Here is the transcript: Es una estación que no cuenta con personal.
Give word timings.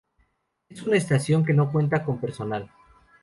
Es 0.67 0.81
una 0.81 0.97
estación 0.97 1.45
que 1.45 1.53
no 1.53 1.71
cuenta 1.71 2.03
con 2.03 2.19
personal. 2.19 2.71